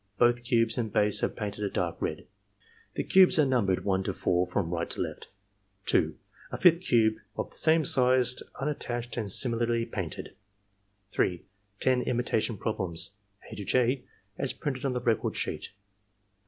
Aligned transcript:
Both 0.17 0.43
cubes 0.43 0.79
and 0.79 0.91
base 0.91 1.23
are 1.23 1.29
painted 1.29 1.63
a 1.63 1.69
dark 1.69 1.97
red. 2.01 2.25
The 2.95 3.03
cubes 3.03 3.37
are 3.37 3.45
numbered 3.45 3.85
1 3.85 4.01
to 4.05 4.13
4 4.13 4.47
from 4.47 4.71
right 4.73 4.89
to 4.89 4.99
left. 5.01 5.27
(2) 5.85 6.17
A 6.51 6.57
fifth 6.57 6.77
EXAMINER'S 6.77 6.87
GUIDE 6.87 7.17
105 7.33 7.33
cube 7.37 7.37
of 7.37 7.51
the 7.51 7.57
same 7.57 7.85
size 7.85 8.41
unattached 8.59 9.17
and 9.17 9.31
similarly 9.31 9.85
painted. 9.85 10.33
(3) 11.11 11.45
Ten 11.79 12.01
imitation 12.01 12.57
problems 12.57 13.11
(a 13.51 13.55
to 13.55 13.79
y), 13.87 14.01
as 14.39 14.53
printed 14.53 14.85
on 14.85 14.93
the 14.93 15.01
record 15.01 15.37
sheet. 15.37 15.69